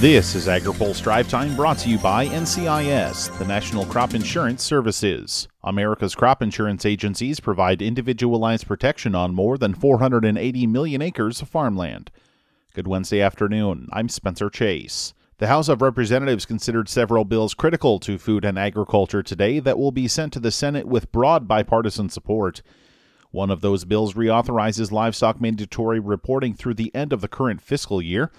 [0.00, 5.46] This is AgriPulse Drive Time brought to you by NCIS, the National Crop Insurance Services.
[5.62, 12.10] America's crop insurance agencies provide individualized protection on more than 480 million acres of farmland.
[12.72, 13.88] Good Wednesday afternoon.
[13.92, 15.12] I'm Spencer Chase.
[15.36, 19.92] The House of Representatives considered several bills critical to food and agriculture today that will
[19.92, 22.62] be sent to the Senate with broad bipartisan support.
[23.32, 28.00] One of those bills reauthorizes livestock mandatory reporting through the end of the current fiscal
[28.00, 28.30] year.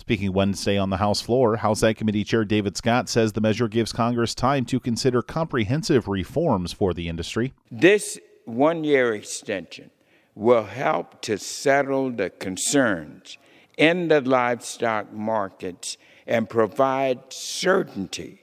[0.00, 3.68] Speaking Wednesday on the House floor, House Ag Committee Chair David Scott says the measure
[3.68, 7.52] gives Congress time to consider comprehensive reforms for the industry.
[7.70, 9.90] This one year extension
[10.34, 13.36] will help to settle the concerns
[13.76, 18.42] in the livestock markets and provide certainty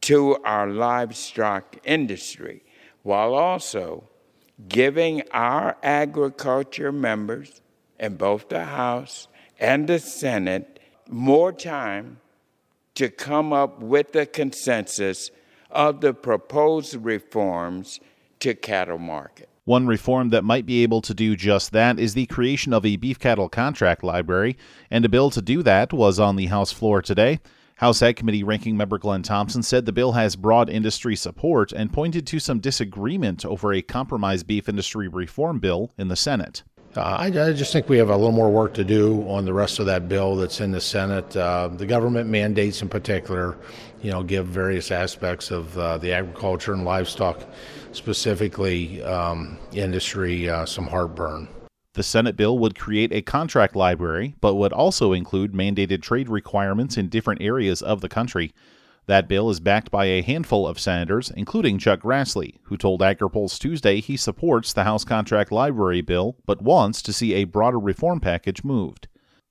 [0.00, 2.64] to our livestock industry
[3.04, 4.02] while also
[4.68, 7.60] giving our agriculture members
[8.00, 9.28] in both the House
[9.60, 10.77] and the Senate
[11.08, 12.20] more time
[12.94, 15.30] to come up with a consensus
[15.70, 18.00] of the proposed reforms
[18.40, 19.48] to cattle market.
[19.64, 22.96] One reform that might be able to do just that is the creation of a
[22.96, 24.56] beef cattle contract library,
[24.90, 27.40] and a bill to do that was on the House floor today.
[27.76, 31.92] House Ag Committee Ranking Member Glenn Thompson said the bill has broad industry support and
[31.92, 36.64] pointed to some disagreement over a compromise beef industry reform bill in the Senate.
[36.98, 39.52] Uh, I, I, just think we have a little more work to do on the
[39.52, 41.36] rest of that bill that's in the Senate.
[41.36, 43.56] Uh, the government mandates, in particular,
[44.02, 47.44] you know, give various aspects of uh, the agriculture and livestock,
[47.92, 51.46] specifically um, industry, uh, some heartburn.
[51.94, 56.96] The Senate bill would create a contract library, but would also include mandated trade requirements
[56.96, 58.52] in different areas of the country.
[59.08, 63.58] That bill is backed by a handful of senators, including Chuck Grassley, who told AgriPulse
[63.58, 68.20] Tuesday he supports the House Contract Library bill but wants to see a broader reform
[68.20, 69.08] package moved.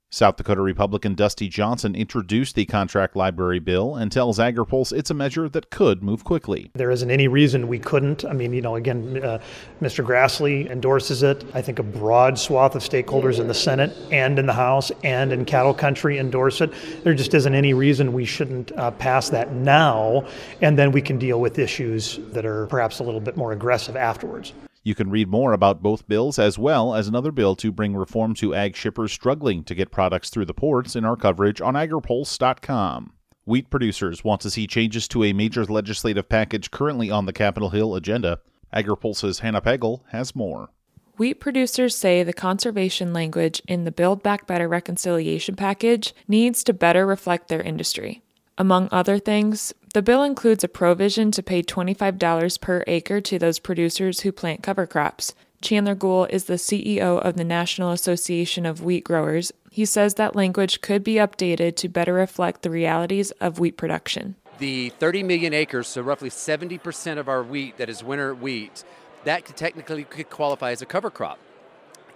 [0.09, 5.13] South Dakota Republican Dusty Johnson introduced the contract library bill and tells AgriPulse it's a
[5.13, 6.72] measure that could move quickly.
[6.75, 8.23] There isn't any reason we couldn't.
[8.23, 9.39] I mean, you know, again, uh,
[9.81, 10.06] Mr.
[10.06, 11.44] Grassley endorses it.
[11.53, 15.34] I think a broad swath of stakeholders in the Senate and in the House and
[15.34, 16.72] in cattle country endorse it.
[17.03, 20.25] There just isn't any reason we shouldn't uh, pass that now,
[20.62, 23.97] and then we can deal with issues that are perhaps a little bit more aggressive
[23.97, 24.53] afterwards.
[24.88, 28.34] You can read more about both bills as well as another bill to bring reform
[28.36, 33.12] to ag shippers struggling to get products through the ports in our coverage on agripulse.com.
[33.44, 37.72] Wheat producers want to see changes to a major legislative package currently on the Capitol
[37.72, 38.40] Hill agenda.
[38.74, 40.70] AgriPulse's Hannah Pagel has more.
[41.18, 46.72] Wheat producers say the conservation language in the Build Back Better reconciliation package needs to
[46.72, 48.22] better reflect their industry.
[48.58, 53.58] Among other things, the bill includes a provision to pay $25 per acre to those
[53.58, 55.34] producers who plant cover crops.
[55.59, 59.52] Chandler Goule is the CEO of the National Association of Wheat Growers.
[59.72, 64.36] He says that language could be updated to better reflect the realities of wheat production.
[64.59, 68.84] The 30 million acres, so roughly 70% of our wheat that is winter wheat,
[69.24, 71.40] that could technically could qualify as a cover crop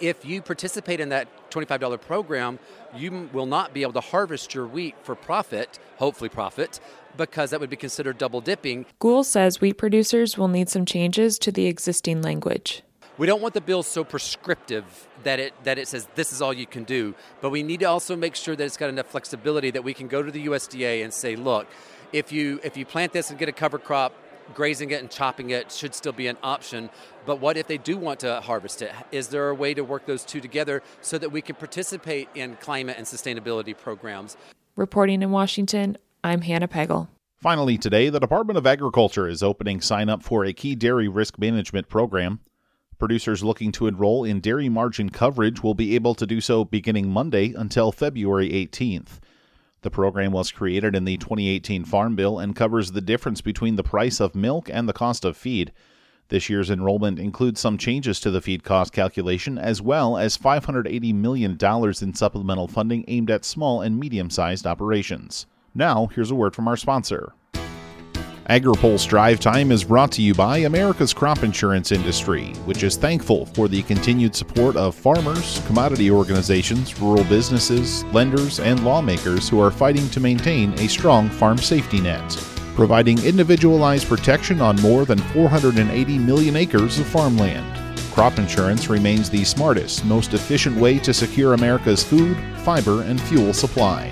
[0.01, 2.59] if you participate in that $25 program,
[2.95, 6.79] you will not be able to harvest your wheat for profit, hopefully profit,
[7.17, 8.85] because that would be considered double dipping.
[8.99, 12.83] Goule says wheat producers will need some changes to the existing language.
[13.17, 16.53] We don't want the bill so prescriptive that it that it says this is all
[16.53, 19.69] you can do, but we need to also make sure that it's got enough flexibility
[19.71, 21.67] that we can go to the USDA and say, look,
[22.13, 24.13] if you if you plant this and get a cover crop,
[24.53, 26.89] grazing it and chopping it should still be an option.
[27.25, 28.91] But what if they do want to harvest it?
[29.11, 32.55] Is there a way to work those two together so that we can participate in
[32.57, 34.37] climate and sustainability programs?
[34.75, 37.07] Reporting in Washington, I'm Hannah Pagel.
[37.41, 41.39] Finally, today, the Department of Agriculture is opening sign up for a key dairy risk
[41.39, 42.41] management program.
[42.99, 47.09] Producers looking to enroll in dairy margin coverage will be able to do so beginning
[47.09, 49.17] Monday until February 18th.
[49.81, 53.81] The program was created in the 2018 Farm Bill and covers the difference between the
[53.81, 55.71] price of milk and the cost of feed.
[56.27, 61.15] This year's enrollment includes some changes to the feed cost calculation as well as $580
[61.15, 65.47] million in supplemental funding aimed at small and medium sized operations.
[65.73, 67.33] Now, here's a word from our sponsor.
[68.49, 73.45] AgriPulse Drive Time is brought to you by America's crop insurance industry, which is thankful
[73.45, 79.71] for the continued support of farmers, commodity organizations, rural businesses, lenders, and lawmakers who are
[79.71, 82.29] fighting to maintain a strong farm safety net,
[82.75, 87.65] providing individualized protection on more than 480 million acres of farmland.
[88.11, 93.53] Crop insurance remains the smartest, most efficient way to secure America's food, fiber, and fuel
[93.53, 94.11] supply.